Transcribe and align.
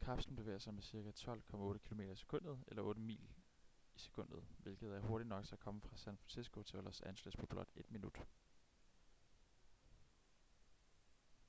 kapslen 0.00 0.36
bevæger 0.36 0.58
sig 0.58 0.74
med 0.74 0.82
cirka 0.82 1.10
12,8 1.10 1.78
km 1.78 2.00
i 2.00 2.16
sekundet 2.16 2.58
eller 2.68 2.82
8 2.82 3.00
mil 3.00 3.28
i 3.96 3.98
sekundet 3.98 4.44
hvilket 4.58 4.94
er 4.96 5.00
hurtigt 5.00 5.28
nok 5.28 5.44
til 5.44 5.54
at 5.54 5.60
komme 5.60 5.80
fra 5.80 5.96
san 5.96 6.16
francisco 6.16 6.62
til 6.62 6.78
los 6.84 7.00
angeles 7.00 7.36
på 7.36 7.46
blot 7.46 7.68
ét 7.76 7.86
minut 7.88 8.26